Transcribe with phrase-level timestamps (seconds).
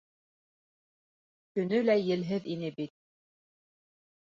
[1.59, 2.97] Төнө лә елһеҙ ине бит.